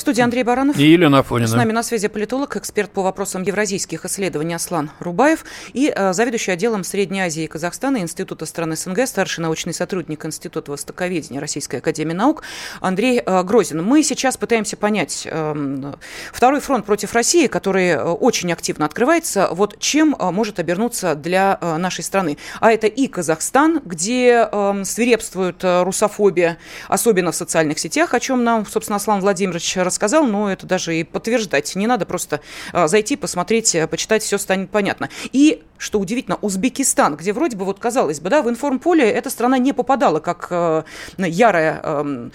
студии 0.00 0.22
Андрей 0.22 0.42
Баранов. 0.42 0.78
И 0.78 0.84
Елена 0.84 1.18
Афонина. 1.18 1.48
С 1.48 1.52
нами 1.52 1.72
на 1.72 1.82
связи 1.82 2.08
политолог, 2.08 2.56
эксперт 2.56 2.90
по 2.90 3.02
вопросам 3.02 3.42
евразийских 3.42 4.04
исследований 4.04 4.54
Аслан 4.54 4.90
Рубаев 5.00 5.44
и 5.72 5.92
э, 5.94 6.12
заведующий 6.12 6.52
отделом 6.52 6.84
Средней 6.84 7.20
Азии 7.20 7.44
и 7.44 7.46
Казахстана 7.46 7.98
Института 7.98 8.46
стран 8.46 8.76
СНГ, 8.76 9.06
старший 9.06 9.42
научный 9.42 9.74
сотрудник 9.74 10.24
Института 10.24 10.72
востоковедения 10.72 11.40
Российской 11.40 11.76
Академии 11.76 12.14
Наук 12.14 12.42
Андрей 12.80 13.22
э, 13.24 13.42
Грозин. 13.42 13.82
Мы 13.84 14.02
сейчас 14.02 14.36
пытаемся 14.36 14.76
понять 14.76 15.26
э, 15.30 15.92
второй 16.32 16.60
фронт 16.60 16.86
против 16.86 17.12
России, 17.14 17.46
который 17.46 17.88
э, 17.88 18.02
очень 18.02 18.52
активно 18.52 18.86
открывается, 18.86 19.48
вот 19.52 19.78
чем 19.78 20.16
э, 20.18 20.30
может 20.30 20.58
обернуться 20.58 21.14
для 21.14 21.58
э, 21.60 21.76
нашей 21.76 22.04
страны. 22.04 22.38
А 22.60 22.72
это 22.72 22.86
и 22.86 23.06
Казахстан, 23.06 23.80
где 23.84 24.48
э, 24.50 24.84
свирепствует 24.84 25.62
русофобия, 25.62 26.58
особенно 26.88 27.32
в 27.32 27.36
социальных 27.36 27.78
сетях, 27.78 28.14
о 28.14 28.20
чем 28.20 28.44
нам, 28.44 28.66
собственно, 28.66 28.96
Аслан 28.96 29.20
Владимирович 29.20 29.76
рассказал 29.90 30.10
сказал, 30.10 30.26
но 30.26 30.50
это 30.50 30.66
даже 30.66 30.96
и 30.96 31.04
подтверждать 31.04 31.74
не 31.76 31.86
надо, 31.86 32.06
просто 32.06 32.40
а, 32.72 32.88
зайти, 32.88 33.16
посмотреть, 33.16 33.74
э, 33.74 33.86
почитать, 33.86 34.22
все 34.22 34.38
станет 34.38 34.70
понятно. 34.70 35.08
И 35.32 35.62
что 35.80 35.98
удивительно, 35.98 36.38
Узбекистан, 36.42 37.16
где 37.16 37.32
вроде 37.32 37.56
бы, 37.56 37.64
вот 37.64 37.78
казалось 37.78 38.20
бы, 38.20 38.28
да, 38.28 38.42
в 38.42 38.50
информполе 38.50 39.10
эта 39.10 39.30
страна 39.30 39.56
не 39.56 39.72
попадала 39.72 40.20
как 40.20 40.48
э, 40.50 40.82
ярая 41.16 41.80
э, 41.82 42.30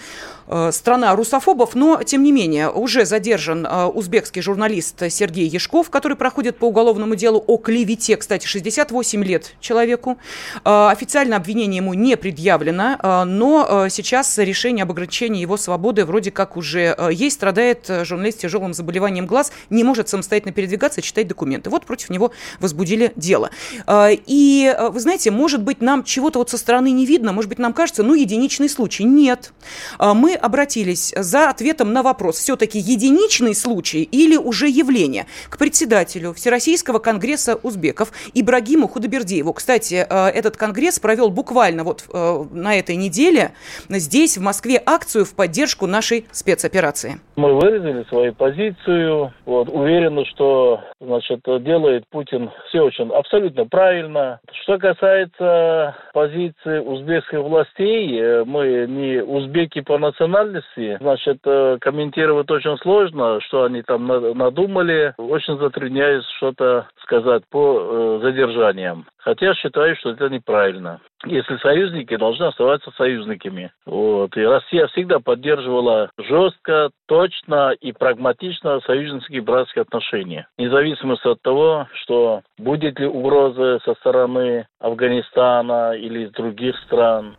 э, 0.48 0.72
страна 0.72 1.14
русофобов, 1.14 1.76
но, 1.76 2.02
тем 2.02 2.24
не 2.24 2.32
менее, 2.32 2.68
уже 2.68 3.06
задержан 3.06 3.64
э, 3.64 3.84
узбекский 3.86 4.42
журналист 4.42 5.00
Сергей 5.10 5.46
Яшков, 5.46 5.90
который 5.90 6.16
проходит 6.16 6.58
по 6.58 6.64
уголовному 6.64 7.14
делу 7.14 7.42
о 7.46 7.56
клевете, 7.56 8.16
кстати, 8.16 8.46
68 8.46 9.22
лет 9.22 9.54
человеку. 9.60 10.18
Э, 10.64 10.88
официально 10.90 11.36
обвинение 11.36 11.76
ему 11.76 11.94
не 11.94 12.16
предъявлено, 12.16 12.98
э, 13.00 13.24
но 13.24 13.84
э, 13.86 13.90
сейчас 13.90 14.38
решение 14.38 14.82
об 14.82 14.90
ограничении 14.90 15.40
его 15.40 15.56
свободы 15.56 16.04
вроде 16.04 16.32
как 16.32 16.56
уже 16.56 16.96
э, 16.98 17.10
есть. 17.12 17.36
Страдает 17.36 17.88
э, 17.88 18.04
журналист 18.04 18.40
тяжелым 18.40 18.74
заболеванием 18.74 19.26
глаз, 19.26 19.52
не 19.70 19.84
может 19.84 20.08
самостоятельно 20.08 20.52
передвигаться, 20.52 21.00
читать 21.00 21.28
документы. 21.28 21.70
Вот 21.70 21.86
против 21.86 22.10
него 22.10 22.32
возбудили 22.58 23.12
дело 23.14 23.35
дело. 23.36 23.50
А, 23.86 24.08
и, 24.10 24.66
а, 24.66 24.90
вы 24.90 25.00
знаете, 25.00 25.30
может 25.30 25.62
быть, 25.62 25.80
нам 25.80 26.04
чего-то 26.04 26.38
вот 26.38 26.50
со 26.50 26.58
стороны 26.58 26.90
не 26.90 27.06
видно, 27.06 27.32
может 27.32 27.48
быть, 27.48 27.58
нам 27.58 27.72
кажется, 27.72 28.02
ну, 28.02 28.14
единичный 28.14 28.68
случай. 28.68 29.04
Нет. 29.04 29.52
А, 29.98 30.14
мы 30.14 30.34
обратились 30.34 31.12
за 31.16 31.50
ответом 31.50 31.92
на 31.92 32.02
вопрос, 32.02 32.38
все-таки 32.38 32.78
единичный 32.78 33.54
случай 33.54 34.02
или 34.02 34.36
уже 34.36 34.68
явление 34.68 35.26
к 35.48 35.58
председателю 35.58 36.32
Всероссийского 36.32 36.98
конгресса 36.98 37.56
узбеков 37.62 38.12
Ибрагиму 38.34 38.88
Худобердееву. 38.88 39.52
Кстати, 39.52 39.94
этот 39.94 40.56
конгресс 40.56 40.98
провел 40.98 41.30
буквально 41.30 41.84
вот 41.84 42.04
на 42.12 42.78
этой 42.78 42.96
неделе 42.96 43.52
здесь, 43.88 44.38
в 44.38 44.42
Москве, 44.42 44.82
акцию 44.84 45.24
в 45.24 45.34
поддержку 45.34 45.86
нашей 45.86 46.26
спецоперации. 46.32 47.20
Мы 47.36 47.54
выразили 47.54 48.04
свою 48.08 48.34
позицию. 48.34 49.32
Вот, 49.44 49.68
уверены, 49.68 50.24
что 50.26 50.80
значит, 51.00 51.40
делает 51.44 52.04
Путин 52.10 52.50
все 52.68 52.82
очень 52.82 53.10
абсолютно 53.26 53.66
правильно. 53.66 54.40
Что 54.62 54.78
касается 54.78 55.96
позиции 56.12 56.78
узбекских 56.78 57.38
властей, 57.38 58.18
э, 58.20 58.44
мы 58.44 58.86
не 58.88 59.22
узбеки 59.22 59.80
по 59.80 59.98
национальности, 59.98 60.96
значит, 61.00 61.38
э, 61.44 61.78
комментировать 61.80 62.50
очень 62.50 62.76
сложно, 62.78 63.40
что 63.42 63.64
они 63.64 63.82
там 63.82 64.06
надумали. 64.06 65.14
Очень 65.18 65.58
затрудняюсь 65.58 66.24
что-то 66.36 66.86
сказать 67.02 67.42
по 67.50 67.78
э, 67.80 68.18
задержаниям. 68.22 69.06
Хотя 69.18 69.54
считаю, 69.54 69.96
что 69.96 70.10
это 70.10 70.28
неправильно. 70.28 71.00
Если 71.24 71.56
союзники 71.58 72.16
должны 72.16 72.44
оставаться 72.44 72.90
союзниками. 72.96 73.72
Вот. 73.86 74.36
И 74.36 74.40
Россия 74.42 74.86
всегда 74.88 75.18
поддерживала 75.18 76.10
жестко, 76.18 76.90
точно 77.06 77.72
и 77.72 77.92
прагматично 77.92 78.80
союзнические 78.80 79.40
братские 79.40 79.82
отношения. 79.82 80.46
Независимо 80.58 81.16
от 81.24 81.42
того, 81.42 81.88
что 82.02 82.42
будет 82.58 83.00
ли 83.00 83.06
угрозы 83.06 83.78
со 83.84 83.94
стороны 83.94 84.66
Афганистана 84.78 85.92
или 85.96 86.26
из 86.26 86.32
других 86.32 86.76
стран. 86.84 87.36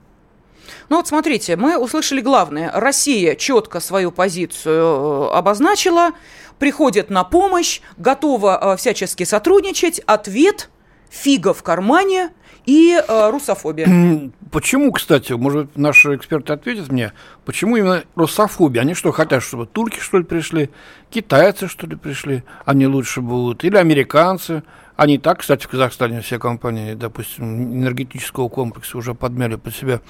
Ну 0.89 0.97
вот 0.97 1.07
смотрите, 1.07 1.55
мы 1.55 1.77
услышали 1.77 2.21
главное. 2.21 2.71
Россия 2.73 3.35
четко 3.35 3.79
свою 3.79 4.11
позицию 4.11 5.29
э, 5.29 5.29
обозначила, 5.33 6.11
приходит 6.59 7.09
на 7.09 7.23
помощь, 7.23 7.81
готова 7.97 8.73
э, 8.73 8.77
всячески 8.77 9.23
сотрудничать. 9.23 9.99
Ответ– 9.99 10.69
фига 11.09 11.53
в 11.53 11.63
кармане 11.63 12.31
и 12.65 12.95
э, 12.95 13.29
русофобия. 13.29 14.31
Почему, 14.51 14.91
кстати, 14.91 15.33
может 15.33 15.67
быть, 15.67 15.77
наши 15.77 16.15
эксперты 16.15 16.53
ответят 16.53 16.91
мне, 16.91 17.13
почему 17.45 17.77
именно 17.77 18.03
русофобия? 18.15 18.81
Они 18.81 18.93
что, 18.93 19.11
хотят, 19.11 19.41
чтобы 19.41 19.65
турки, 19.65 19.99
что 19.99 20.17
ли, 20.17 20.23
пришли, 20.23 20.69
китайцы, 21.09 21.67
что 21.67 21.87
ли, 21.87 21.95
пришли, 21.95 22.43
они 22.65 22.87
лучше 22.87 23.21
будут, 23.21 23.63
или 23.63 23.77
американцы? 23.77 24.63
Они 24.97 25.17
так, 25.17 25.39
кстати, 25.39 25.63
в 25.63 25.67
Казахстане 25.69 26.21
все 26.21 26.39
компании, 26.39 26.93
допустим, 26.93 27.73
энергетического 27.73 28.49
комплекса 28.49 28.97
уже 28.97 29.13
подмяли 29.13 29.55
под 29.55 29.75
себя. 29.75 30.01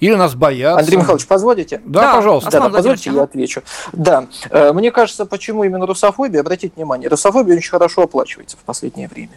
Или 0.00 0.14
нас 0.14 0.34
боятся. 0.34 0.80
Андрей 0.80 0.96
Михайлович, 0.96 1.26
позволите? 1.26 1.80
Да, 1.84 2.00
да 2.02 2.14
пожалуйста. 2.14 2.50
Да, 2.50 2.60
да, 2.60 2.68
позвольте, 2.68 3.10
я 3.10 3.22
отвечу. 3.22 3.62
Да, 3.92 4.26
э, 4.50 4.72
мне 4.72 4.90
кажется, 4.90 5.26
почему 5.26 5.64
именно 5.64 5.86
русофобия, 5.86 6.40
обратите 6.40 6.72
внимание, 6.76 7.08
русофобия 7.08 7.56
очень 7.56 7.70
хорошо 7.70 8.02
оплачивается 8.02 8.56
в 8.56 8.60
последнее 8.60 9.08
время. 9.08 9.32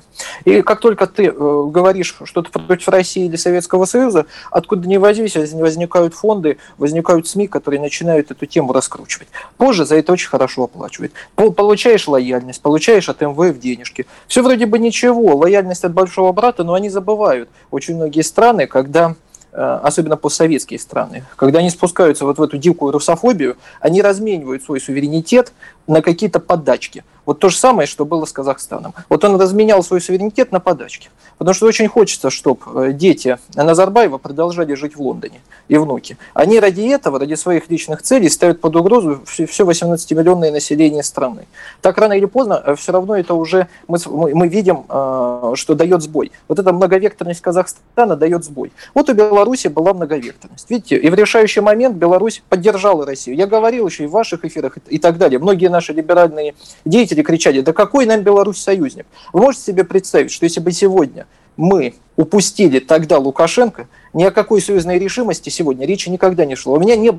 И 0.46 0.62
как 0.62 0.80
только 0.80 1.08
ты 1.08 1.26
э, 1.26 1.32
говоришь 1.32 2.16
что-то 2.26 2.52
против 2.60 2.88
России 2.90 3.26
или 3.26 3.36
Советского 3.36 3.86
Союза, 3.86 4.26
откуда 4.52 4.88
ни 4.88 4.98
возьмись, 4.98 5.36
возникают 5.36 6.14
фонды, 6.14 6.58
возникают 6.78 7.28
СМИ, 7.28 7.48
которые 7.48 7.80
начинают 7.80 8.30
эту 8.30 8.46
тему 8.46 8.74
раскручивать. 8.74 9.30
Позже 9.58 9.86
за 9.86 9.96
это 9.96 10.14
очень 10.14 10.30
хорошо 10.30 10.66
оплачивают. 10.66 11.14
Получаешь 11.36 12.08
лояльность, 12.08 12.62
получаешь 12.62 13.10
от 13.10 13.22
МВФ 13.22 13.58
денежки. 13.58 14.06
Все 14.28 14.44
вроде 14.44 14.66
бы 14.68 14.78
ничего, 14.78 15.36
лояльность 15.36 15.84
от 15.84 15.94
большого 15.94 16.32
брата, 16.32 16.64
но 16.64 16.74
они 16.74 16.90
забывают. 16.90 17.50
Очень 17.72 17.96
многие 17.96 18.22
страны, 18.22 18.68
когда 18.68 19.16
особенно 19.54 20.18
постсоветские 20.18 20.80
страны, 20.80 21.26
когда 21.36 21.60
они 21.60 21.70
спускаются 21.70 22.26
вот 22.26 22.38
в 22.38 22.44
эту 22.44 22.58
дикую 22.58 22.92
русофобию, 22.92 23.58
они 23.80 24.02
разменивают 24.02 24.64
свой 24.64 24.80
суверенитет 24.80 25.52
на 25.92 26.02
какие-то 26.02 26.40
подачки. 26.40 27.04
Вот 27.26 27.40
то 27.40 27.50
же 27.50 27.58
самое, 27.58 27.86
что 27.86 28.04
было 28.04 28.26
с 28.26 28.32
Казахстаном. 28.32 28.94
Вот 29.08 29.24
он 29.24 29.40
разменял 29.40 29.84
свой 29.84 30.02
суверенитет 30.02 30.52
на 30.52 30.60
подачки. 30.60 31.10
Потому 31.38 31.54
что 31.54 31.68
очень 31.68 31.88
хочется, 31.88 32.30
чтобы 32.30 32.94
дети 32.94 33.38
Назарбаева 33.56 34.18
продолжали 34.18 34.74
жить 34.74 34.96
в 34.96 35.02
Лондоне 35.02 35.42
и 35.68 35.78
внуки. 35.78 36.18
Они 36.34 36.60
ради 36.60 36.82
этого, 36.82 37.20
ради 37.20 37.36
своих 37.36 37.70
личных 37.70 38.02
целей 38.02 38.30
ставят 38.30 38.62
под 38.62 38.76
угрозу 38.76 39.22
все 39.26 39.64
18-миллионное 39.64 40.52
население 40.52 41.04
страны. 41.04 41.46
Так 41.82 41.98
рано 41.98 42.14
или 42.14 42.26
поздно 42.26 42.76
все 42.76 42.92
равно 42.92 43.16
это 43.16 43.34
уже 43.34 43.68
мы, 43.88 43.98
мы 44.08 44.48
видим, 44.48 44.84
что 45.56 45.76
дает 45.76 46.02
сбой. 46.02 46.32
Вот 46.48 46.60
эта 46.60 46.74
многовекторность 46.74 47.42
Казахстана 47.42 48.16
дает 48.16 48.44
сбой. 48.46 48.72
Вот 48.94 49.10
у 49.10 49.14
Беларуси 49.14 49.68
была 49.68 49.94
многовекторность. 49.94 50.70
Видите, 50.70 50.96
и 50.98 51.10
в 51.10 51.14
решающий 51.14 51.62
момент 51.62 51.98
Беларусь 51.98 52.44
поддержала 52.50 53.06
Россию. 53.06 53.36
Я 53.36 53.48
говорил 53.48 53.88
еще 53.88 54.04
и 54.06 54.08
в 54.08 54.12
ваших 54.12 54.46
эфирах 54.46 54.78
и 54.88 55.00
так 55.00 55.18
далее. 55.18 55.40
Многие 55.40 55.68
наши 55.68 55.81
либеральные 55.90 56.56
деятели 56.86 57.22
кричали, 57.22 57.62
да 57.62 57.74
какой 57.74 58.06
нам 58.06 58.22
Беларусь 58.22 58.62
союзник? 58.62 59.06
Вы 59.34 59.42
можете 59.42 59.66
себе 59.66 59.84
представить, 59.84 60.32
что 60.32 60.46
если 60.46 60.60
бы 60.60 60.72
сегодня 60.72 61.28
мы 61.58 61.96
упустили 62.16 62.80
тогда 62.80 63.18
Лукашенко, 63.18 63.88
ни 64.14 64.24
о 64.24 64.32
какой 64.32 64.62
союзной 64.62 65.00
решимости 65.00 65.50
сегодня 65.50 65.86
речи 65.86 66.10
никогда 66.10 66.46
не 66.46 66.56
шло. 66.56 66.76
У 66.76 66.80
меня 66.80 66.96
не 66.96 67.12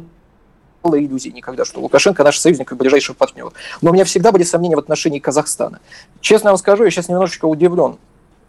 было 0.82 0.98
иллюзий 0.98 1.32
никогда, 1.32 1.64
что 1.64 1.80
Лукашенко 1.80 2.24
наш 2.24 2.38
союзник 2.38 2.72
и 2.72 2.74
ближайший 2.74 3.14
партнер. 3.14 3.52
Но 3.80 3.90
у 3.90 3.94
меня 3.94 4.04
всегда 4.04 4.32
были 4.32 4.42
сомнения 4.42 4.76
в 4.76 4.80
отношении 4.80 5.18
Казахстана. 5.18 5.80
Честно 6.20 6.50
вам 6.50 6.58
скажу, 6.58 6.84
я 6.84 6.90
сейчас 6.90 7.08
немножечко 7.08 7.46
удивлен 7.46 7.98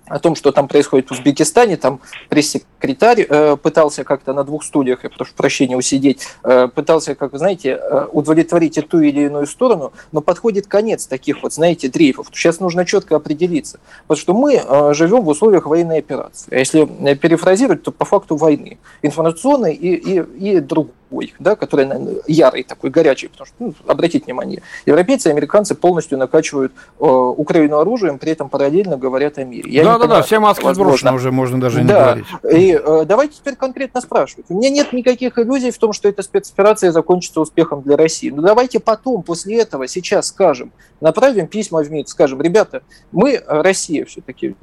о 0.07 0.19
том, 0.19 0.35
что 0.35 0.51
там 0.51 0.67
происходит 0.67 1.09
в 1.09 1.11
Узбекистане, 1.11 1.77
там 1.77 1.99
пресс-секретарь 2.29 3.25
э, 3.27 3.57
пытался 3.57 4.03
как-то 4.03 4.33
на 4.33 4.43
двух 4.43 4.63
студиях, 4.63 5.03
я 5.03 5.09
прошу 5.09 5.33
прощения, 5.35 5.77
усидеть, 5.77 6.27
э, 6.43 6.67
пытался, 6.67 7.15
как 7.15 7.31
вы 7.31 7.37
знаете, 7.37 7.79
э, 7.81 8.07
удовлетворить 8.11 8.77
и 8.77 8.81
ту 8.81 8.99
или 8.99 9.21
иную 9.21 9.47
сторону, 9.47 9.93
но 10.11 10.21
подходит 10.21 10.67
конец 10.67 11.07
таких 11.07 11.43
вот, 11.43 11.53
знаете, 11.53 11.87
дрейфов. 11.87 12.27
Сейчас 12.33 12.59
нужно 12.59 12.85
четко 12.85 13.15
определиться, 13.15 13.79
потому 14.07 14.21
что 14.21 14.33
мы 14.33 14.55
э, 14.55 14.93
живем 14.93 15.21
в 15.21 15.29
условиях 15.29 15.65
военной 15.65 15.99
операции. 15.99 16.53
А 16.53 16.59
если 16.59 16.85
перефразировать, 17.15 17.83
то 17.83 17.91
по 17.91 18.05
факту 18.05 18.35
войны, 18.35 18.79
информационной 19.01 19.73
и, 19.73 19.95
и, 19.95 20.55
и 20.55 20.59
другой 20.59 20.93
бой, 21.13 21.33
да, 21.39 21.55
который 21.55 21.87
ярый 22.27 22.63
такой, 22.63 22.89
горячий, 22.89 23.27
потому 23.27 23.45
что, 23.45 23.55
ну, 23.59 23.73
обратите 23.87 24.25
внимание, 24.25 24.61
европейцы 24.85 25.29
и 25.29 25.31
американцы 25.31 25.75
полностью 25.75 26.17
накачивают 26.17 26.73
э, 26.99 27.05
Украину 27.05 27.77
оружием, 27.77 28.17
при 28.17 28.31
этом 28.31 28.49
параллельно 28.49 28.97
говорят 28.97 29.37
о 29.37 29.43
мире. 29.43 29.83
Да-да-да, 29.83 30.21
все 30.23 30.39
маски 30.39 30.73
сброшены 30.73 31.13
уже, 31.13 31.31
можно 31.31 31.59
даже 31.59 31.81
не 31.81 31.87
да. 31.87 32.03
говорить. 32.03 32.25
И 32.51 32.79
э, 32.83 33.05
давайте 33.05 33.35
теперь 33.35 33.55
конкретно 33.55 34.01
спрашивать. 34.01 34.45
У 34.49 34.57
меня 34.57 34.69
нет 34.69 34.91
никаких 34.93 35.37
иллюзий 35.37 35.71
в 35.71 35.77
том, 35.77 35.93
что 35.93 36.09
эта 36.09 36.23
спецоперация 36.23 36.91
закончится 36.91 37.41
успехом 37.41 37.81
для 37.81 37.95
России. 37.95 38.29
Но 38.29 38.41
давайте 38.41 38.79
потом, 38.79 39.23
после 39.23 39.59
этого, 39.59 39.87
сейчас 39.87 40.27
скажем, 40.27 40.71
направим 40.99 41.47
письма 41.47 41.83
в 41.83 41.91
МИД, 41.91 42.09
скажем, 42.09 42.41
ребята, 42.41 42.81
мы, 43.11 43.33
э, 43.33 43.41
Россия 43.47 44.05
все-таки, 44.05 44.55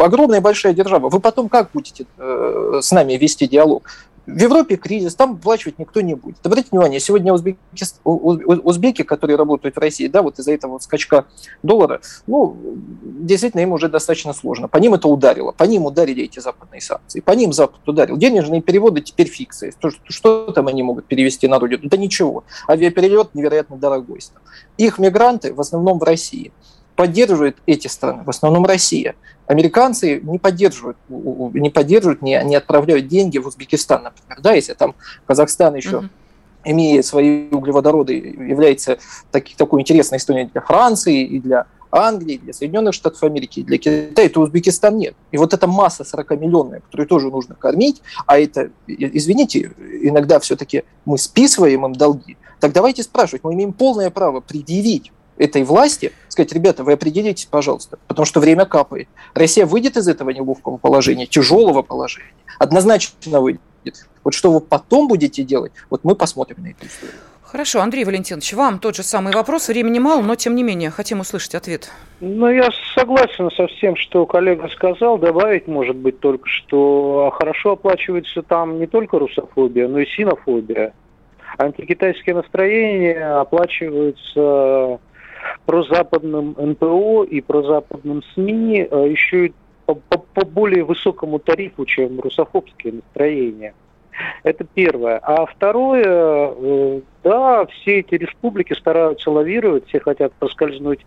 огромная 0.00 0.40
большая 0.40 0.74
держава, 0.74 1.08
вы 1.08 1.20
потом 1.20 1.48
как 1.48 1.70
будете 1.72 2.06
э, 2.18 2.80
с 2.82 2.92
нами 2.92 3.14
вести 3.14 3.48
диалог? 3.48 3.88
В 4.28 4.38
Европе 4.38 4.76
кризис, 4.76 5.14
там 5.14 5.36
выплачивать 5.36 5.78
никто 5.78 6.02
не 6.02 6.14
будет. 6.14 6.44
Обратите 6.44 6.68
внимание, 6.72 7.00
сегодня 7.00 7.32
узбеки, 7.32 7.58
узбеки, 8.04 9.02
которые 9.02 9.36
работают 9.36 9.76
в 9.76 9.78
России, 9.78 10.06
да, 10.06 10.20
вот 10.20 10.38
из-за 10.38 10.52
этого 10.52 10.78
скачка 10.80 11.24
доллара, 11.62 12.02
ну, 12.26 12.54
действительно, 13.02 13.62
им 13.62 13.72
уже 13.72 13.88
достаточно 13.88 14.34
сложно. 14.34 14.68
По 14.68 14.76
ним 14.76 14.92
это 14.92 15.08
ударило, 15.08 15.52
по 15.52 15.64
ним 15.64 15.86
ударили 15.86 16.24
эти 16.24 16.40
западные 16.40 16.82
санкции, 16.82 17.20
по 17.20 17.30
ним 17.32 17.54
Запад 17.54 17.80
ударил. 17.86 18.18
Денежные 18.18 18.60
переводы 18.60 19.00
теперь 19.00 19.28
фиксы. 19.28 19.72
Что, 19.78 19.90
что 20.04 20.52
там 20.52 20.66
они 20.66 20.82
могут 20.82 21.06
перевести 21.06 21.48
на 21.48 21.58
родину? 21.58 21.88
Да 21.88 21.96
ничего. 21.96 22.44
Авиаперелет 22.68 23.34
невероятно 23.34 23.78
дорогой. 23.78 24.20
Их 24.76 24.98
мигранты 24.98 25.54
в 25.54 25.60
основном 25.60 25.98
в 25.98 26.02
России 26.02 26.52
поддерживают 26.98 27.58
эти 27.64 27.86
страны, 27.86 28.24
в 28.24 28.30
основном 28.30 28.66
Россия. 28.66 29.14
Американцы 29.46 30.20
не 30.20 30.40
поддерживают, 30.40 30.96
не 31.08 31.70
поддерживают, 31.70 32.22
не, 32.22 32.42
не 32.42 32.56
отправляют 32.56 33.06
деньги 33.06 33.38
в 33.38 33.46
Узбекистан, 33.46 34.02
например, 34.02 34.40
да, 34.40 34.52
если 34.54 34.74
там 34.74 34.96
Казахстан 35.24 35.76
еще 35.76 35.90
mm-hmm 35.90 36.08
имея 36.64 37.02
свои 37.02 37.48
углеводороды, 37.48 38.14
является 38.14 38.98
таки, 39.30 39.54
такой 39.56 39.80
интересной 39.80 40.18
историей 40.18 40.50
для 40.52 40.60
Франции 40.60 41.24
и 41.24 41.38
для 41.38 41.66
Англии, 41.90 42.36
для 42.36 42.52
Соединенных 42.52 42.92
Штатов 42.92 43.22
Америки, 43.22 43.62
для 43.62 43.78
Китая, 43.78 44.28
то 44.28 44.40
Узбекистан 44.40 44.98
нет. 44.98 45.14
И 45.30 45.38
вот 45.38 45.54
эта 45.54 45.66
масса 45.66 46.02
40-миллионная, 46.02 46.80
которую 46.80 47.06
тоже 47.06 47.30
нужно 47.30 47.54
кормить, 47.54 48.02
а 48.26 48.38
это, 48.38 48.70
извините, 48.88 49.70
иногда 50.02 50.40
все-таки 50.40 50.82
мы 51.06 51.16
списываем 51.16 51.86
им 51.86 51.94
долги, 51.94 52.36
так 52.60 52.72
давайте 52.72 53.04
спрашивать, 53.04 53.44
мы 53.44 53.54
имеем 53.54 53.72
полное 53.72 54.10
право 54.10 54.40
предъявить 54.40 55.12
этой 55.38 55.62
власти, 55.64 56.12
сказать, 56.28 56.52
ребята, 56.52 56.84
вы 56.84 56.92
определитесь, 56.92 57.46
пожалуйста, 57.46 57.98
потому 58.06 58.26
что 58.26 58.40
время 58.40 58.64
капает. 58.64 59.08
Россия 59.34 59.66
выйдет 59.66 59.96
из 59.96 60.08
этого 60.08 60.30
неловкого 60.30 60.76
положения, 60.76 61.26
тяжелого 61.26 61.82
положения, 61.82 62.32
однозначно 62.58 63.40
выйдет. 63.40 63.60
Вот 64.24 64.34
что 64.34 64.50
вы 64.50 64.60
потом 64.60 65.08
будете 65.08 65.42
делать, 65.42 65.72
вот 65.90 66.04
мы 66.04 66.14
посмотрим 66.14 66.62
на 66.62 66.68
эту 66.68 66.86
историю. 66.86 67.16
Хорошо, 67.50 67.80
Андрей 67.80 68.04
Валентинович, 68.04 68.52
вам 68.52 68.78
тот 68.78 68.94
же 68.94 69.02
самый 69.02 69.32
вопрос. 69.32 69.68
Времени 69.68 69.98
мало, 69.98 70.20
но 70.20 70.34
тем 70.34 70.54
не 70.54 70.62
менее 70.62 70.90
хотим 70.90 71.20
услышать 71.20 71.54
ответ. 71.54 71.90
Ну, 72.20 72.50
я 72.50 72.68
согласен 72.94 73.50
со 73.52 73.66
всем, 73.68 73.96
что 73.96 74.26
коллега 74.26 74.68
сказал. 74.68 75.16
Добавить, 75.16 75.66
может 75.66 75.96
быть, 75.96 76.20
только, 76.20 76.46
что 76.46 77.32
хорошо 77.38 77.72
оплачивается 77.72 78.42
там 78.42 78.78
не 78.78 78.86
только 78.86 79.18
русофобия, 79.18 79.88
но 79.88 80.00
и 80.00 80.04
синофобия. 80.04 80.92
Антикитайские 81.56 82.34
настроения 82.34 83.40
оплачиваются 83.40 85.00
прозападным 85.66 86.56
НПО 86.58 87.24
и 87.24 87.40
прозападным 87.40 88.22
СМИ 88.34 88.88
э, 88.90 89.08
еще 89.10 89.46
и 89.46 89.52
по, 89.86 89.94
по, 89.94 90.18
по 90.18 90.44
более 90.44 90.84
высокому 90.84 91.38
тарифу, 91.38 91.84
чем 91.86 92.20
русофобские 92.20 92.94
настроения. 92.94 93.74
Это 94.42 94.64
первое. 94.64 95.18
А 95.22 95.46
второе, 95.46 96.04
э, 96.04 97.00
да, 97.24 97.66
все 97.66 98.00
эти 98.00 98.14
республики 98.14 98.72
стараются 98.72 99.30
лавировать, 99.30 99.86
все 99.88 100.00
хотят 100.00 100.32
проскользнуть 100.34 101.00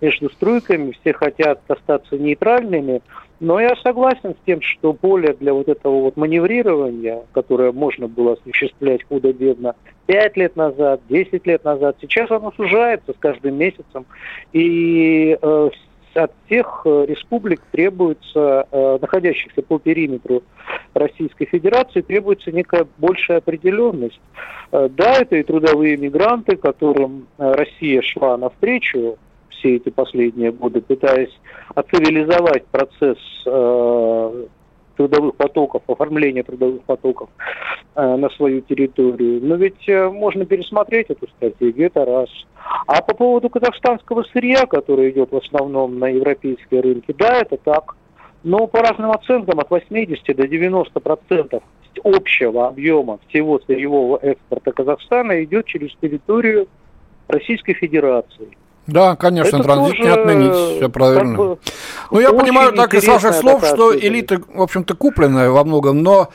между 0.00 0.30
струйками, 0.30 0.96
все 1.00 1.12
хотят 1.12 1.60
остаться 1.68 2.16
нейтральными, 2.16 3.02
но 3.40 3.60
я 3.60 3.76
согласен 3.76 4.34
с 4.34 4.46
тем, 4.46 4.60
что 4.62 4.92
поле 4.92 5.34
для 5.38 5.54
вот 5.54 5.68
этого 5.68 6.02
вот 6.02 6.16
маневрирования, 6.16 7.22
которое 7.32 7.72
можно 7.72 8.08
было 8.08 8.32
осуществлять 8.34 9.04
худо-бедно 9.04 9.74
5 10.06 10.36
лет 10.36 10.56
назад, 10.56 11.00
10 11.08 11.46
лет 11.46 11.64
назад, 11.64 11.96
сейчас 12.00 12.30
оно 12.30 12.52
сужается 12.56 13.12
с 13.12 13.16
каждым 13.18 13.56
месяцем. 13.56 14.06
И 14.52 15.38
э, 15.40 15.70
от 16.24 16.32
всех 16.46 16.82
э, 16.84 17.06
республик 17.06 17.60
требуется, 17.70 18.66
э, 18.70 18.98
находящихся 19.00 19.62
по 19.62 19.78
периметру 19.78 20.42
Российской 20.94 21.46
Федерации, 21.46 22.00
требуется 22.00 22.52
некая 22.52 22.86
большая 22.98 23.38
определенность. 23.38 24.20
Э, 24.72 24.88
да, 24.90 25.20
это 25.20 25.36
и 25.36 25.42
трудовые 25.42 25.96
мигранты, 25.96 26.56
которым 26.56 27.28
Россия 27.38 28.02
шла 28.02 28.36
навстречу, 28.36 29.16
все 29.50 29.76
эти 29.76 29.88
последние 29.90 30.52
годы, 30.52 30.80
пытаясь 30.80 31.36
оцивилизовать 31.74 32.64
процесс 32.66 33.18
трудовых 34.96 35.36
потоков, 35.36 35.82
оформления 35.86 36.42
трудовых 36.42 36.82
потоков 36.82 37.28
на 38.02 38.30
свою 38.30 38.60
территорию. 38.60 39.40
Но 39.42 39.56
ведь 39.56 39.88
э, 39.88 40.08
можно 40.08 40.44
пересмотреть 40.44 41.10
эту 41.10 41.26
стратегию, 41.28 41.88
это 41.88 42.04
раз. 42.04 42.28
А 42.86 43.02
по 43.02 43.14
поводу 43.14 43.50
казахстанского 43.50 44.24
сырья, 44.32 44.66
которое 44.66 45.10
идет 45.10 45.32
в 45.32 45.36
основном 45.36 45.98
на 45.98 46.06
европейские 46.06 46.80
рынки, 46.80 47.14
да, 47.18 47.40
это 47.40 47.56
так. 47.56 47.96
Но 48.44 48.66
по 48.68 48.80
разным 48.80 49.10
оценкам 49.10 49.58
от 49.58 49.70
80 49.70 50.36
до 50.36 50.46
90 50.46 51.00
процентов 51.00 51.62
общего 52.04 52.68
объема 52.68 53.18
всего 53.28 53.60
сырьевого 53.66 54.18
экспорта 54.22 54.70
Казахстана 54.70 55.42
идет 55.42 55.66
через 55.66 55.90
территорию 56.00 56.68
Российской 57.26 57.74
Федерации. 57.74 58.56
Да, 58.86 59.16
конечно, 59.16 59.56
это 59.56 59.64
транзит 59.64 59.96
тоже, 59.96 60.02
не 60.02 60.08
отменить, 60.08 60.76
все 60.76 60.88
правильно. 60.88 61.36
Как 61.36 61.36
бы, 61.36 61.58
ну, 62.10 62.20
я 62.20 62.32
понимаю 62.32 62.72
так 62.72 62.94
из 62.94 63.06
ваших 63.06 63.34
слов, 63.34 63.64
что 63.66 63.94
элита, 63.94 64.40
в 64.54 64.62
общем-то, 64.62 64.94
купленная 64.94 65.50
во 65.50 65.64
многом, 65.64 66.02
но 66.02 66.28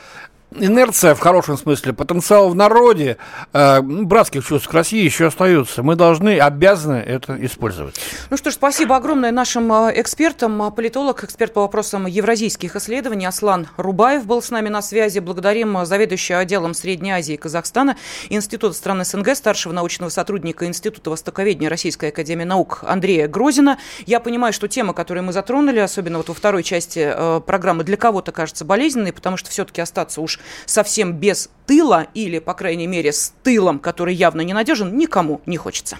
инерция 0.56 1.14
в 1.14 1.20
хорошем 1.20 1.56
смысле, 1.56 1.92
потенциал 1.92 2.48
в 2.48 2.54
народе, 2.54 3.16
э, 3.52 3.80
ну, 3.80 4.04
братских 4.04 4.46
чувств 4.46 4.68
к 4.68 4.72
России 4.72 5.02
еще 5.02 5.26
остаются. 5.26 5.82
Мы 5.82 5.96
должны, 5.96 6.38
обязаны 6.38 6.96
это 6.96 7.36
использовать. 7.44 8.00
Ну 8.30 8.36
что 8.36 8.50
ж, 8.50 8.54
спасибо 8.54 8.96
огромное 8.96 9.32
нашим 9.32 9.72
э, 9.72 10.00
экспертам. 10.00 10.72
Политолог, 10.72 11.24
эксперт 11.24 11.52
по 11.52 11.62
вопросам 11.62 12.06
евразийских 12.06 12.76
исследований 12.76 13.26
Аслан 13.26 13.68
Рубаев 13.76 14.26
был 14.26 14.42
с 14.42 14.50
нами 14.50 14.68
на 14.68 14.82
связи. 14.82 15.18
Благодарим 15.18 15.84
заведующего 15.84 16.38
отделом 16.40 16.74
Средней 16.74 17.12
Азии 17.12 17.34
и 17.34 17.38
Казахстана 17.38 17.96
Института 18.28 18.74
стран 18.74 19.04
СНГ, 19.04 19.34
старшего 19.34 19.72
научного 19.72 20.10
сотрудника 20.10 20.66
Института 20.66 21.10
Востоковедения 21.10 21.68
Российской 21.68 22.10
Академии 22.10 22.44
Наук 22.44 22.84
Андрея 22.86 23.28
Грозина. 23.28 23.78
Я 24.06 24.20
понимаю, 24.20 24.52
что 24.52 24.68
тема, 24.68 24.92
которую 24.92 25.24
мы 25.24 25.32
затронули, 25.32 25.80
особенно 25.80 26.18
вот 26.18 26.28
во 26.28 26.34
второй 26.34 26.62
части 26.62 27.12
э, 27.14 27.40
программы, 27.44 27.84
для 27.84 27.96
кого-то 27.96 28.32
кажется 28.32 28.64
болезненной, 28.64 29.12
потому 29.12 29.36
что 29.36 29.50
все-таки 29.50 29.80
остаться 29.80 30.20
уж 30.20 30.38
совсем 30.66 31.14
без 31.14 31.50
тыла 31.66 32.06
или, 32.14 32.38
по 32.38 32.54
крайней 32.54 32.86
мере, 32.86 33.12
с 33.12 33.32
тылом, 33.42 33.78
который 33.78 34.14
явно 34.14 34.42
ненадежен, 34.42 34.96
никому 34.96 35.40
не 35.46 35.56
хочется. 35.56 35.98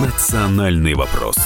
Национальный 0.00 0.94
вопрос. 0.94 1.36